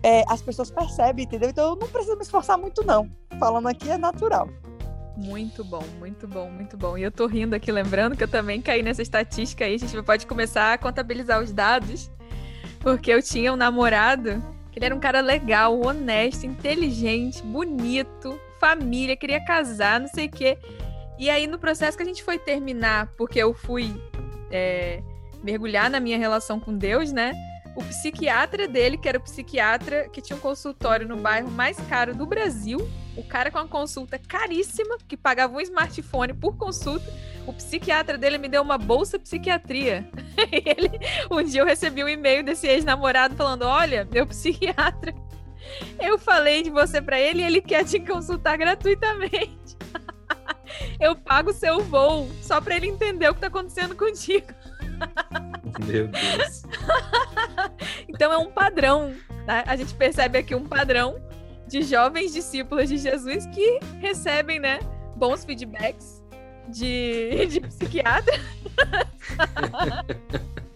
[0.02, 1.50] é, as pessoas percebem, entendeu?
[1.50, 3.10] Então eu não preciso me esforçar muito, não.
[3.38, 4.48] Falando aqui é natural.
[5.18, 6.96] Muito bom, muito bom, muito bom.
[6.96, 9.74] E eu tô rindo aqui, lembrando que eu também caí nessa estatística aí.
[9.74, 12.10] A gente pode começar a contabilizar os dados.
[12.80, 14.42] Porque eu tinha um namorado
[14.76, 20.58] ele era um cara legal, honesto, inteligente, bonito, família, queria casar, não sei o quê.
[21.18, 23.94] E aí, no processo que a gente foi terminar, porque eu fui
[24.50, 25.00] é,
[25.42, 27.34] mergulhar na minha relação com Deus, né?
[27.76, 32.14] O psiquiatra dele, que era o psiquiatra que tinha um consultório no bairro mais caro
[32.14, 32.78] do Brasil,
[33.16, 37.12] o cara com uma consulta caríssima, que pagava um smartphone por consulta,
[37.46, 40.08] o psiquiatra dele me deu uma bolsa psiquiatria.
[40.50, 40.90] ele,
[41.30, 45.14] um dia eu recebi um e-mail desse ex-namorado falando: Olha, meu psiquiatra,
[46.00, 49.76] eu falei de você para ele e ele quer te consultar gratuitamente.
[51.00, 54.46] eu pago o seu voo só para ele entender o que tá acontecendo contigo.
[55.84, 56.62] Meu Deus.
[58.08, 59.14] então é um padrão.
[59.46, 59.64] Né?
[59.66, 61.20] A gente percebe aqui um padrão
[61.66, 64.78] de jovens discípulos de Jesus que recebem, né,
[65.16, 66.13] bons feedbacks
[66.68, 68.40] de, de psiquiatra.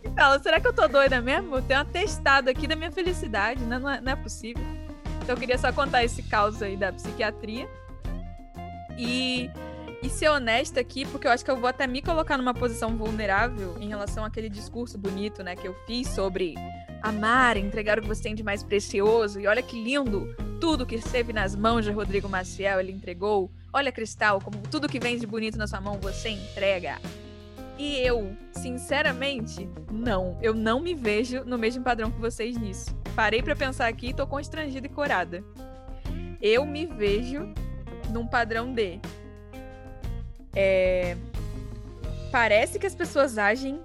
[0.05, 1.61] e fala, será que eu tô doida mesmo?
[1.63, 3.79] Tenho um atestado aqui da minha felicidade, né?
[3.79, 4.65] não, é, não é possível.
[5.23, 7.69] Então eu queria só contar esse caos aí da psiquiatria.
[8.97, 9.51] E,
[10.03, 12.97] e ser honesta aqui, porque eu acho que eu vou até me colocar numa posição
[12.97, 16.55] vulnerável em relação àquele discurso bonito, né, que eu fiz sobre
[17.03, 19.41] amar, entregar o que você tem de mais precioso.
[19.41, 23.51] E olha que lindo tudo que esteve nas mãos de Rodrigo Maciel, ele entregou.
[23.73, 26.99] Olha, Cristal, como tudo que vem de bonito na sua mão, você entrega.
[27.79, 30.37] E eu, sinceramente, não.
[30.43, 32.97] Eu não me vejo no mesmo padrão que vocês nisso.
[33.15, 35.45] Parei para pensar aqui e tô constrangida e corada.
[36.43, 37.53] Eu me vejo
[38.11, 39.01] num padrão de.
[40.61, 41.17] É,
[42.33, 43.81] parece que as pessoas agem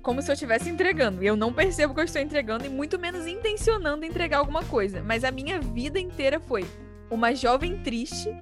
[0.00, 1.24] como se eu estivesse entregando.
[1.24, 5.02] E eu não percebo que eu estou entregando, e muito menos intencionando entregar alguma coisa.
[5.02, 6.64] Mas a minha vida inteira foi
[7.10, 8.32] uma jovem triste,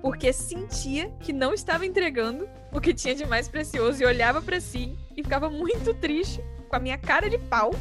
[0.00, 4.60] porque sentia que não estava entregando o que tinha de mais precioso e olhava para
[4.60, 7.72] si e ficava muito triste com a minha cara de pau.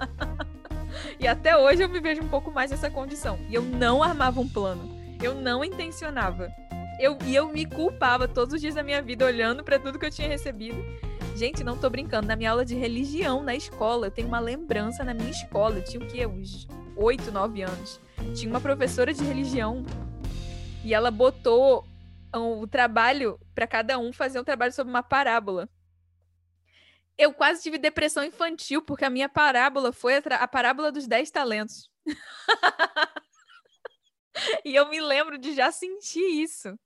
[1.20, 3.38] e até hoje eu me vejo um pouco mais nessa condição.
[3.48, 4.90] E eu não armava um plano.
[5.22, 6.50] Eu não intencionava.
[7.04, 10.06] Eu, e eu me culpava todos os dias da minha vida olhando para tudo que
[10.06, 10.82] eu tinha recebido
[11.36, 12.28] Gente, não tô brincando.
[12.28, 15.76] Na minha aula de religião na escola, eu tenho uma lembrança na minha escola.
[15.76, 16.24] Eu tinha o quê?
[16.24, 18.00] Uns 8, 9 anos.
[18.34, 19.84] Tinha uma professora de religião
[20.82, 21.84] e ela botou
[22.32, 25.68] o trabalho para cada um fazer um trabalho sobre uma parábola.
[27.18, 31.30] Eu quase tive depressão infantil porque a minha parábola foi a, a parábola dos 10
[31.32, 31.90] talentos.
[34.64, 36.78] e eu me lembro de já sentir isso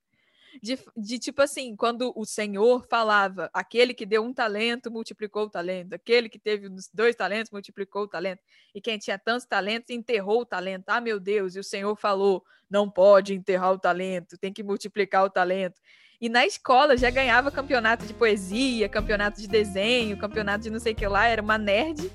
[0.62, 5.50] de, de tipo assim, quando o Senhor falava, aquele que deu um talento multiplicou o
[5.50, 8.40] talento, aquele que teve dois talentos multiplicou o talento,
[8.74, 10.88] e quem tinha tantos talentos enterrou o talento.
[10.88, 15.24] Ah, meu Deus, e o Senhor falou: não pode enterrar o talento, tem que multiplicar
[15.24, 15.80] o talento.
[16.20, 20.92] E na escola já ganhava campeonato de poesia, campeonato de desenho, campeonato de não sei
[20.92, 22.10] o que lá, era uma nerd.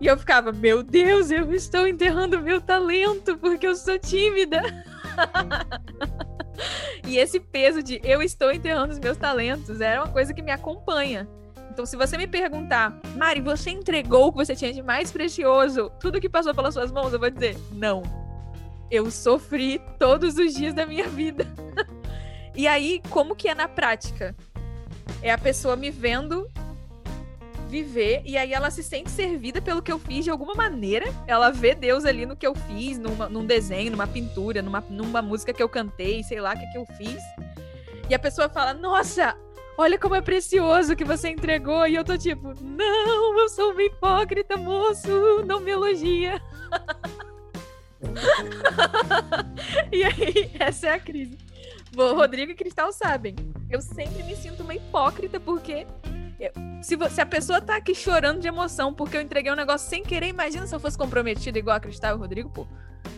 [0.00, 4.60] E eu ficava, meu Deus, eu estou enterrando meu talento porque eu sou tímida.
[7.06, 10.50] e esse peso de eu estou enterrando os meus talentos era uma coisa que me
[10.50, 11.28] acompanha.
[11.70, 15.90] Então, se você me perguntar, Mari, você entregou o que você tinha de mais precioso,
[15.98, 18.02] tudo que passou pelas suas mãos, eu vou dizer, não.
[18.88, 21.44] Eu sofri todos os dias da minha vida.
[22.54, 24.36] e aí, como que é na prática?
[25.20, 26.48] É a pessoa me vendo
[27.74, 31.06] viver e aí ela se sente servida pelo que eu fiz de alguma maneira.
[31.26, 35.20] Ela vê Deus ali no que eu fiz, numa, num desenho, numa pintura, numa, numa
[35.20, 37.20] música que eu cantei, sei lá o que, que eu fiz.
[38.08, 39.36] E a pessoa fala: Nossa,
[39.76, 41.84] olha como é precioso que você entregou.
[41.88, 46.40] E eu tô tipo: Não, eu sou uma hipócrita, moço, não me elogia.
[49.90, 51.36] e aí, essa é a crise.
[51.92, 53.34] Bom, Rodrigo e Cristal sabem.
[53.68, 55.86] Eu sempre me sinto uma hipócrita porque
[56.82, 60.02] se, se a pessoa tá aqui chorando de emoção porque eu entreguei um negócio sem
[60.02, 62.66] querer, imagina se eu fosse comprometida igual a Cristal e o Rodrigo, pô.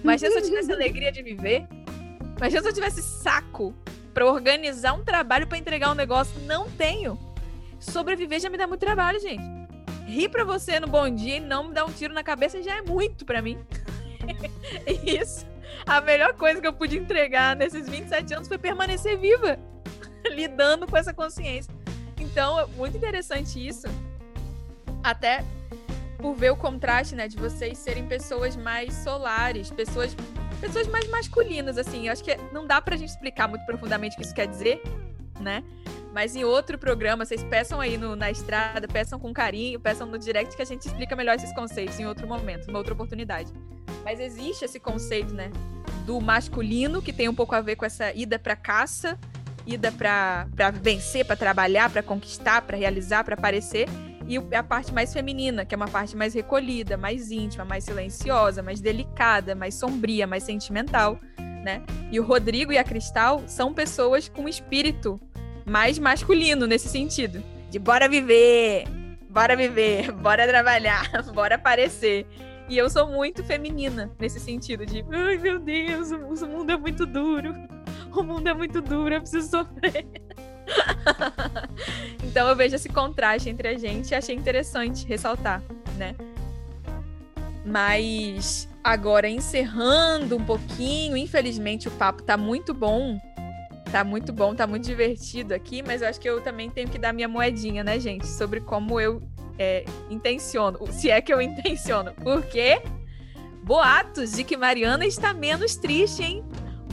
[0.03, 1.67] Imagina se eu tivesse alegria de viver.
[2.37, 3.75] Imagina se eu tivesse saco
[4.13, 6.39] para organizar um trabalho para entregar um negócio.
[6.43, 7.19] Não tenho.
[7.79, 9.45] Sobreviver já me dá muito trabalho, gente.
[10.07, 12.77] Rir pra você no bom dia e não me dar um tiro na cabeça já
[12.77, 13.59] é muito para mim.
[15.05, 15.47] Isso.
[15.85, 19.59] A melhor coisa que eu pude entregar nesses 27 anos foi permanecer viva,
[20.31, 21.76] lidando com essa consciência.
[22.19, 23.87] Então, é muito interessante isso.
[25.03, 25.45] Até
[26.19, 30.17] por ver o contraste, né, de vocês serem pessoas mais solares, pessoas
[30.61, 32.07] pessoas mais masculinas assim.
[32.07, 34.83] Eu acho que não dá pra gente explicar muito profundamente o que isso quer dizer,
[35.39, 35.63] né?
[36.13, 40.19] Mas em outro programa, vocês peçam aí no, na estrada, peçam com carinho, peçam no
[40.19, 43.53] direct que a gente explica melhor esses conceitos em outro momento, em outra oportunidade.
[44.03, 45.51] Mas existe esse conceito, né?
[46.07, 49.19] Do masculino, que tem um pouco a ver com essa ida para caça,
[49.67, 53.89] ida para vencer, para trabalhar, para conquistar, para realizar, para aparecer.
[54.29, 58.63] E a parte mais feminina, que é uma parte mais recolhida, mais íntima, mais silenciosa,
[58.63, 61.21] mais delicada, mais sombria, mais sentimental,
[61.63, 61.83] né?
[62.11, 65.21] E o Rodrigo e a Cristal são pessoas com espírito
[65.65, 67.43] mais masculino nesse sentido.
[67.71, 68.85] De bora viver,
[69.29, 72.27] bora viver, bora trabalhar, bora aparecer.
[72.69, 77.07] E eu sou muito feminina nesse sentido de, ai meu Deus, o mundo é muito
[77.07, 77.55] duro.
[78.17, 80.07] O mundo é muito duro, eu preciso sofrer.
[82.25, 85.63] então eu vejo esse contraste entre a gente e achei interessante ressaltar,
[85.97, 86.17] né?
[87.65, 93.21] Mas agora encerrando um pouquinho, infelizmente o papo tá muito bom.
[93.93, 96.99] Tá muito bom, tá muito divertido aqui, mas eu acho que eu também tenho que
[96.99, 98.27] dar minha moedinha, né, gente?
[98.27, 99.23] Sobre como eu
[99.59, 102.13] é, intenciono, se é que eu intenciono.
[102.15, 102.83] Porque
[103.63, 106.45] boatos de que Mariana está menos triste, hein?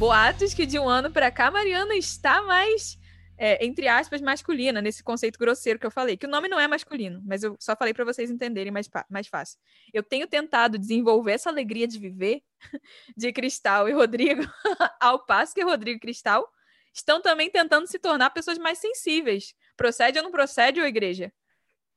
[0.03, 2.99] Boatos que de um ano para cá Mariana está mais,
[3.37, 6.17] é, entre aspas, masculina, nesse conceito grosseiro que eu falei.
[6.17, 9.27] Que o nome não é masculino, mas eu só falei para vocês entenderem mais, mais
[9.27, 9.57] fácil.
[9.93, 12.41] Eu tenho tentado desenvolver essa alegria de viver
[13.15, 14.43] de Cristal e Rodrigo,
[14.99, 16.45] ao passo que Rodrigo e Cristal
[16.93, 19.55] estão também tentando se tornar pessoas mais sensíveis.
[19.77, 21.31] Procede ou não procede, ou igreja?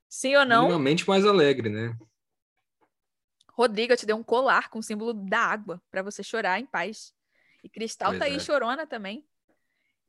[0.08, 0.68] Sim ou não?
[0.68, 1.92] Minimamente mais alegre, né?
[3.52, 6.66] Rodrigo, eu te dei um colar com o símbolo da água para você chorar em
[6.66, 7.15] paz.
[7.66, 8.38] E Cristal pois tá aí é.
[8.38, 9.26] chorona também.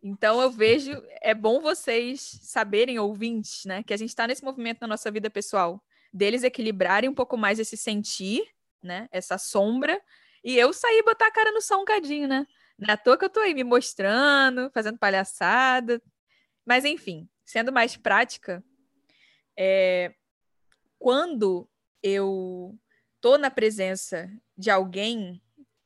[0.02, 0.92] Então eu vejo,
[1.24, 5.28] é bom vocês saberem, ouvintes, né, que a gente está nesse movimento na nossa vida
[5.28, 8.48] pessoal, deles equilibrarem um pouco mais esse sentir,
[8.82, 10.00] né, essa sombra,
[10.44, 12.46] e eu sair botar a cara no som um cadinho, né?
[12.88, 16.00] É à toa que eu tô aí me mostrando, fazendo palhaçada.
[16.64, 18.64] Mas, enfim, sendo mais prática,
[19.58, 20.14] é...
[21.00, 21.68] quando
[22.04, 22.78] eu
[23.20, 25.42] tô na presença de alguém,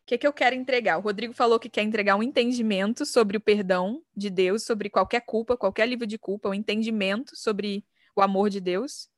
[0.05, 0.97] que, que eu quero entregar?
[0.97, 5.21] O Rodrigo falou que quer entregar um entendimento sobre o perdão de Deus, sobre qualquer
[5.21, 7.85] culpa, qualquer livro de culpa, um entendimento sobre
[8.15, 9.09] o amor de Deus.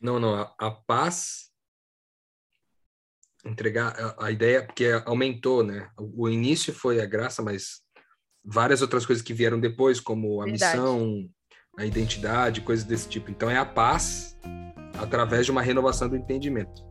[0.00, 1.50] Não, não, a, a paz
[3.44, 5.90] entregar a, a, ideia, porque aumentou, né?
[5.96, 7.80] O, início foi a graça, mas
[8.44, 10.76] várias outras coisas que vieram depois, como a Verdade.
[10.76, 11.30] missão,
[11.78, 13.30] a identidade, coisas desse tipo.
[13.30, 14.36] Então é a paz
[14.98, 16.82] através de uma renovação do entendimento.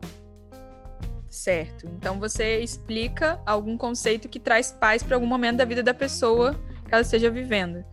[1.30, 1.86] Certo.
[1.86, 6.58] Então você explica algum conceito que traz paz para algum momento da vida da pessoa
[6.86, 7.84] que ela esteja vivendo.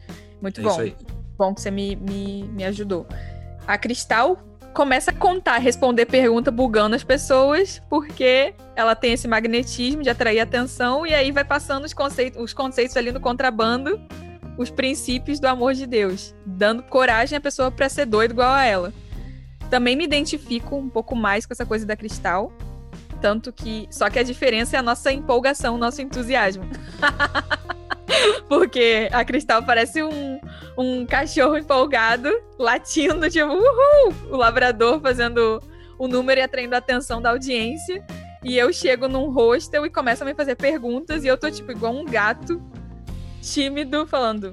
[0.42, 0.78] Muito é bom.
[1.38, 3.06] Bom que você me, me, me ajudou.
[3.68, 10.02] A Cristal começa a contar, responder pergunta bugando as pessoas, porque ela tem esse magnetismo
[10.02, 14.00] de atrair atenção, e aí vai passando os conceitos, os conceitos ali no contrabando,
[14.58, 18.64] os princípios do amor de Deus, dando coragem à pessoa para ser doido igual a
[18.64, 18.94] ela.
[19.70, 22.52] Também me identifico um pouco mais com essa coisa da cristal,
[23.18, 23.88] tanto que.
[23.92, 26.64] Só que a diferença é a nossa empolgação, o nosso entusiasmo.
[28.48, 30.40] Porque a Cristal parece um,
[30.78, 34.14] um cachorro empolgado, latindo, tipo, uhul!
[34.32, 35.62] O labrador fazendo
[36.00, 38.06] o número e atraindo a atenção da audiência.
[38.44, 41.72] E eu chego num hostel e começam a me fazer perguntas, e eu tô, tipo,
[41.72, 42.62] igual um gato
[43.42, 44.52] tímido, falando.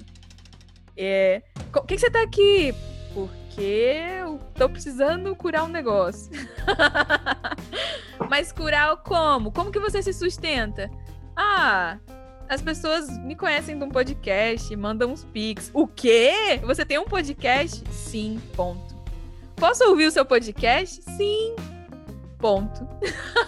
[0.96, 1.42] É.
[1.74, 2.74] O que, que você tá aqui?
[3.12, 6.30] Porque eu tô precisando curar um negócio.
[8.28, 9.52] Mas curar como?
[9.52, 10.90] Como que você se sustenta?
[11.36, 11.98] Ah,
[12.48, 15.70] as pessoas me conhecem de um podcast, mandam uns pics.
[15.72, 16.60] O quê?
[16.62, 17.82] Você tem um podcast?
[17.90, 18.94] Sim, ponto.
[19.56, 21.02] Posso ouvir o seu podcast?
[21.16, 21.56] Sim,
[22.38, 22.86] ponto.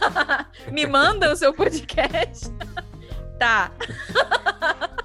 [0.72, 2.50] me manda o seu podcast?
[3.38, 3.70] tá.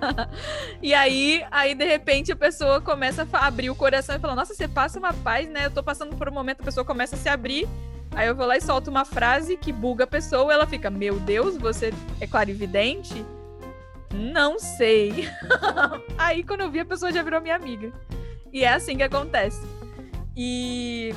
[0.82, 4.54] e aí, aí de repente a pessoa começa a abrir o coração e fala: Nossa,
[4.54, 5.66] você passa uma paz, né?
[5.66, 7.68] Eu tô passando por um momento, a pessoa começa a se abrir
[8.12, 11.20] Aí eu vou lá e solto uma frase que buga a pessoa, ela fica: Meu
[11.20, 13.24] Deus, você é clarividente?
[14.12, 15.28] Não sei.
[16.16, 17.92] Aí quando eu vi, a pessoa já virou minha amiga.
[18.52, 19.60] E é assim que acontece.
[20.36, 21.14] E.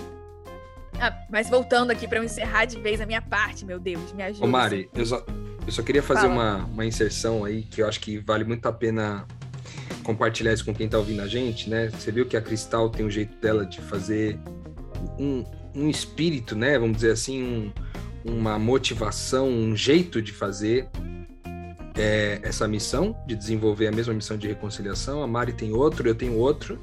[1.02, 4.22] Ah, mas voltando aqui para eu encerrar de vez a minha parte, meu Deus, me
[4.22, 4.46] ajuda.
[4.46, 5.26] Ô Mari, eu só,
[5.66, 8.72] eu só queria fazer uma, uma inserção aí que eu acho que vale muito a
[8.72, 9.26] pena
[10.04, 11.90] compartilhar isso com quem tá ouvindo a gente, né?
[11.90, 14.38] Você viu que a Cristal tem um jeito dela de fazer
[15.18, 16.78] um, um espírito, né?
[16.78, 20.88] Vamos dizer assim, um, uma motivação, um jeito de fazer
[21.98, 25.24] é, essa missão, de desenvolver a mesma missão de reconciliação.
[25.24, 26.80] A Mari tem outro, eu tenho outro.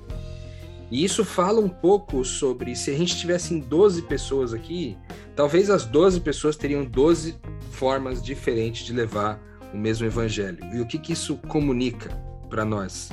[0.91, 4.97] E isso fala um pouco sobre se a gente tivesse em 12 pessoas aqui,
[5.37, 7.37] talvez as 12 pessoas teriam 12
[7.73, 9.41] formas diferentes de levar
[9.73, 10.59] o mesmo evangelho.
[10.73, 12.11] E o que, que isso comunica
[12.49, 13.11] para nós?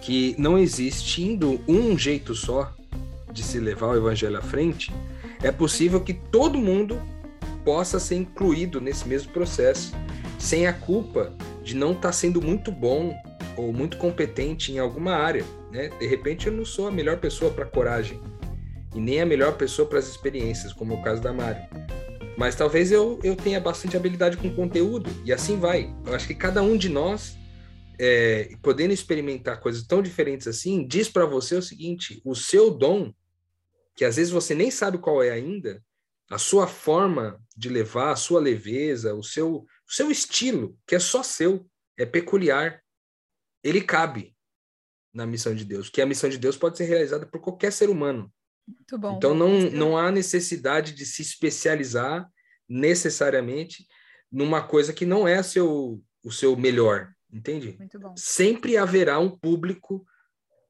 [0.00, 2.74] que não existindo um jeito só
[3.32, 4.92] de se levar o evangelho à frente,
[5.42, 7.00] é possível que todo mundo
[7.64, 9.94] possa ser incluído nesse mesmo processo,
[10.38, 13.14] sem a culpa de não estar tá sendo muito bom
[13.58, 15.44] ou muito competente em alguma área.
[15.72, 15.88] Né?
[15.88, 18.20] De repente eu não sou a melhor pessoa para coragem
[18.94, 21.60] e nem a melhor pessoa para as experiências, como é o caso da Mari.
[22.38, 25.92] Mas talvez eu, eu tenha bastante habilidade com conteúdo e assim vai.
[26.06, 27.36] Eu acho que cada um de nós,
[27.98, 33.12] é, podendo experimentar coisas tão diferentes assim, diz para você o seguinte: o seu dom,
[33.96, 35.82] que às vezes você nem sabe qual é ainda,
[36.30, 41.00] a sua forma de levar, a sua leveza, o seu, o seu estilo, que é
[41.00, 42.80] só seu, é peculiar,
[43.68, 44.34] ele cabe
[45.12, 47.90] na missão de Deus, que a missão de Deus pode ser realizada por qualquer ser
[47.90, 48.32] humano.
[48.66, 49.16] Muito bom.
[49.16, 52.30] Então não, não há necessidade de se especializar
[52.68, 53.86] necessariamente
[54.30, 57.76] numa coisa que não é seu, o seu melhor, entende?
[57.78, 58.14] Muito bom.
[58.16, 60.06] Sempre haverá um público,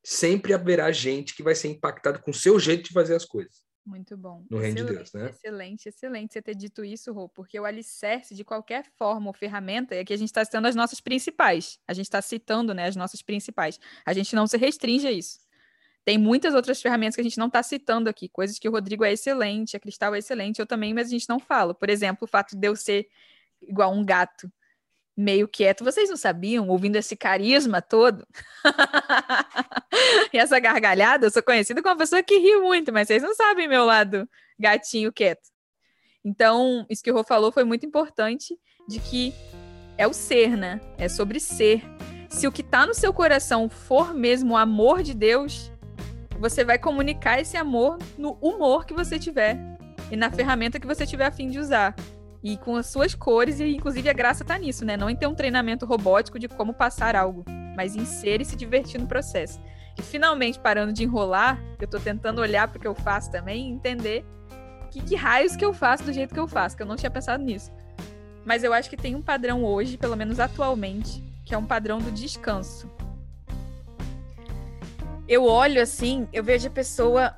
[0.03, 3.68] sempre haverá gente que vai ser impactado com o seu jeito de fazer as coisas.
[3.89, 4.45] Muito bom.
[4.51, 5.31] No reino de Deus, né?
[5.31, 9.95] Excelente, excelente você ter dito isso, Rô, porque o alicerce, de qualquer forma ou ferramenta,
[9.95, 11.81] é que a gente está citando as nossas principais.
[11.89, 13.81] A gente está citando né, as nossas principais.
[14.05, 15.41] A gente não se restringe a isso.
[16.05, 19.05] Tem muitas outras ferramentas que a gente não está citando aqui, coisas que o Rodrigo
[19.05, 21.75] é excelente, a Cristal é excelente, eu também, mas a gente não fala.
[21.75, 23.09] Por exemplo, o fato de eu ser
[23.63, 24.53] igual um gato
[25.19, 25.83] meio quieto.
[25.83, 28.25] Vocês não sabiam, ouvindo esse carisma todo?
[30.33, 33.35] e essa gargalhada, eu sou conhecida como uma pessoa que ri muito, mas vocês não
[33.35, 35.49] sabem meu lado gatinho quieto.
[36.25, 38.57] Então, isso que o Rô falou foi muito importante,
[38.89, 39.35] de que
[39.97, 40.81] é o ser, né?
[40.97, 41.83] É sobre ser.
[42.29, 45.73] Se o que está no seu coração for mesmo o amor de Deus,
[46.39, 49.59] você vai comunicar esse amor no humor que você tiver
[50.13, 51.95] e na ferramenta que você tiver a fim de usar
[52.43, 54.97] e com as suas cores, e inclusive a graça tá nisso, né?
[54.97, 57.45] Não em ter um treinamento robótico de como passar algo,
[57.77, 59.61] mas em ser e se divertir no processo.
[59.99, 63.73] E finalmente, parando de enrolar, eu tô tentando olhar o que eu faço também e
[63.73, 64.25] entender
[64.91, 67.11] que, que raios que eu faço do jeito que eu faço, que eu não tinha
[67.11, 67.73] pensado nisso.
[68.45, 71.99] Mas eu acho que tem um padrão hoje, pelo menos atualmente, que é um padrão
[71.99, 72.91] do descanso.
[75.29, 77.37] Eu olho assim, eu vejo a pessoa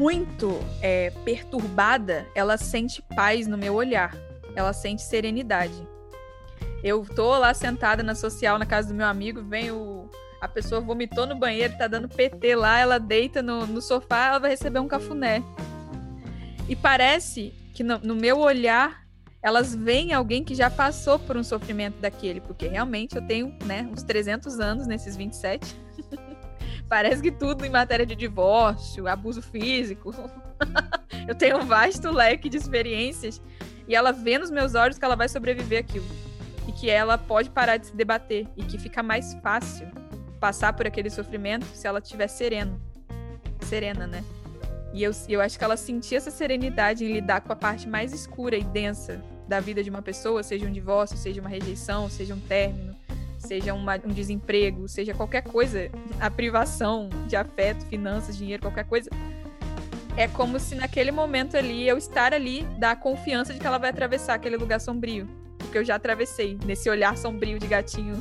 [0.00, 4.16] muito é, perturbada, ela sente paz no meu olhar.
[4.56, 5.86] Ela sente serenidade.
[6.82, 10.08] Eu tô lá sentada na social, na casa do meu amigo, vem o.
[10.40, 14.38] A pessoa vomitou no banheiro, tá dando PT lá, ela deita no, no sofá, ela
[14.38, 15.42] vai receber um cafuné.
[16.66, 19.06] E parece que no, no meu olhar
[19.42, 23.86] elas veem alguém que já passou por um sofrimento daquele, porque realmente eu tenho, né,
[23.92, 25.76] uns 300 anos nesses 27.
[26.90, 30.12] Parece que tudo em matéria de divórcio, abuso físico.
[31.28, 33.40] eu tenho um vasto leque de experiências
[33.86, 36.04] e ela vê nos meus olhos que ela vai sobreviver aquilo.
[36.66, 39.86] E que ela pode parar de se debater e que fica mais fácil
[40.40, 42.76] passar por aquele sofrimento se ela estiver serena.
[43.60, 44.24] Serena, né?
[44.92, 48.12] E eu, eu acho que ela sentia essa serenidade em lidar com a parte mais
[48.12, 52.34] escura e densa da vida de uma pessoa, seja um divórcio, seja uma rejeição, seja
[52.34, 52.89] um término,
[53.40, 59.10] seja uma, um desemprego, seja qualquer coisa, a privação de afeto, finanças, dinheiro, qualquer coisa.
[60.16, 63.78] É como se naquele momento ali, eu estar ali, dá a confiança de que ela
[63.78, 65.26] vai atravessar aquele lugar sombrio.
[65.58, 68.18] Porque eu já atravessei, nesse olhar sombrio de gatinho.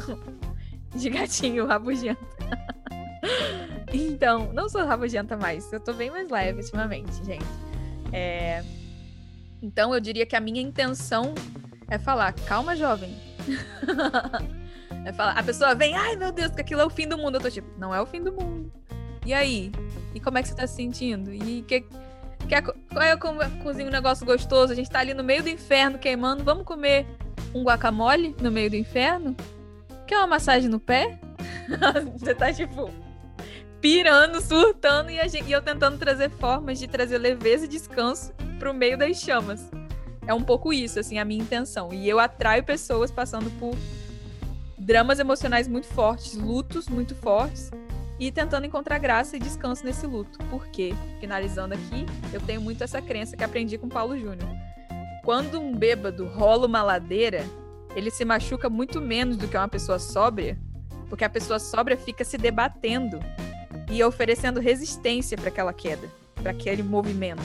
[0.95, 2.25] de gatinho rabugento.
[3.93, 5.71] então, não sou rabugenta mais.
[5.73, 7.45] Eu tô bem mais leve ultimamente, gente.
[8.13, 8.63] É...
[9.61, 11.33] Então, eu diria que a minha intenção
[11.89, 13.13] é falar: calma, jovem.
[15.05, 17.35] É falar, a pessoa vem, ai meu Deus, que aquilo é o fim do mundo.
[17.35, 18.71] Eu tô tipo, não é o fim do mundo.
[19.25, 19.71] E aí?
[20.13, 21.33] E como é que você tá se sentindo?
[21.33, 21.85] E que,
[22.47, 23.19] quer, qual é eu
[23.63, 24.73] cozinho um negócio gostoso?
[24.73, 26.43] A gente tá ali no meio do inferno queimando.
[26.43, 27.05] Vamos comer
[27.53, 29.35] um guacamole no meio do inferno?
[30.07, 31.19] Quer uma massagem no pé?
[32.17, 32.91] você tá tipo
[33.79, 38.73] pirando, surtando e, gente, e, eu tentando trazer formas de trazer leveza e descanso pro
[38.73, 39.69] meio das chamas.
[40.27, 41.93] É um pouco isso, assim, a minha intenção.
[41.93, 43.75] E eu atraio pessoas passando por
[44.89, 47.69] dramas emocionais muito fortes, lutos muito fortes
[48.19, 50.39] e tentando encontrar graça e descanso nesse luto.
[50.49, 54.49] Porque, finalizando aqui, eu tenho muito essa crença que aprendi com Paulo Júnior.
[55.23, 57.45] Quando um bêbado rola uma ladeira,
[57.95, 60.57] ele se machuca muito menos do que uma pessoa sóbria,
[61.07, 63.19] porque a pessoa sóbria fica se debatendo
[63.91, 67.43] e oferecendo resistência para aquela queda, para aquele movimento.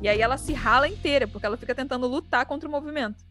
[0.00, 3.24] E aí ela se rala inteira, porque ela fica tentando lutar contra o movimento.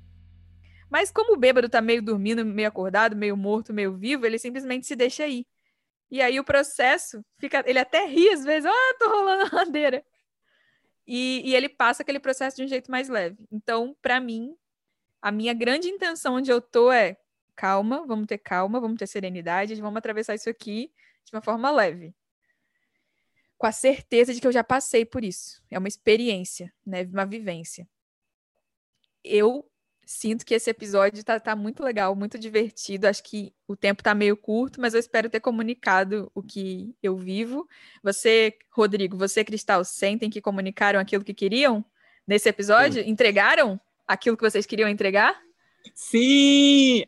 [0.93, 4.85] Mas como o bêbado tá meio dormindo, meio acordado, meio morto, meio vivo, ele simplesmente
[4.85, 5.43] se deixa ir.
[6.11, 7.63] E aí o processo fica.
[7.65, 10.05] Ele até ri às vezes, ah, tô rolando a ladeira.
[11.07, 13.43] E, e ele passa aquele processo de um jeito mais leve.
[13.51, 14.55] Então, para mim,
[15.19, 17.17] a minha grande intenção onde eu tô é
[17.55, 20.93] calma, vamos ter calma, vamos ter serenidade, vamos atravessar isso aqui
[21.25, 22.13] de uma forma leve.
[23.57, 25.59] Com a certeza de que eu já passei por isso.
[25.71, 27.01] É uma experiência, né?
[27.01, 27.89] Uma vivência.
[29.23, 29.67] Eu
[30.05, 33.07] sinto que esse episódio tá, tá muito legal, muito divertido.
[33.07, 37.17] Acho que o tempo tá meio curto, mas eu espero ter comunicado o que eu
[37.17, 37.67] vivo.
[38.03, 41.83] Você, Rodrigo, você, Cristal, sentem que comunicaram aquilo que queriam
[42.27, 43.03] nesse episódio?
[43.03, 43.09] Sim.
[43.09, 45.39] Entregaram aquilo que vocês queriam entregar?
[45.93, 47.03] Sim!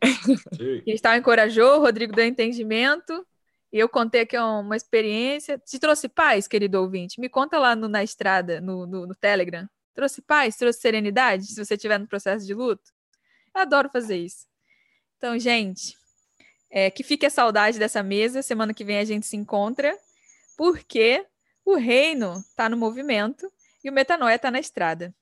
[0.83, 3.25] Cristal encorajou, Rodrigo deu entendimento.
[3.71, 5.57] Eu contei aqui uma experiência.
[5.57, 7.19] Te trouxe paz, querido ouvinte?
[7.19, 9.67] Me conta lá no, na estrada, no, no, no Telegram.
[9.95, 12.91] Trouxe paz, trouxe serenidade, se você estiver no processo de luto.
[13.55, 14.45] Eu adoro fazer isso.
[15.17, 15.97] Então, gente,
[16.69, 18.41] é, que fique a saudade dessa mesa.
[18.41, 19.97] Semana que vem a gente se encontra,
[20.57, 21.25] porque
[21.63, 23.49] o reino está no movimento
[23.83, 25.15] e o metanoia está na estrada.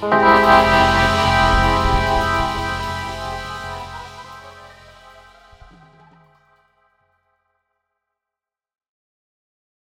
[0.00, 0.97] Música